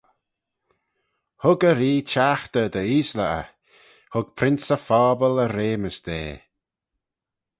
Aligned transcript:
Hug 1.43 1.61
y 1.69 1.73
ree 1.73 2.05
chaghter 2.11 2.67
dy 2.73 2.81
eaysley 2.85 3.31
eh: 3.41 3.49
hug 4.13 4.27
prince 4.37 4.67
y 4.75 4.77
phobble 4.87 5.35
e 5.43 5.45
reamys 5.49 5.97
da. 6.05 6.21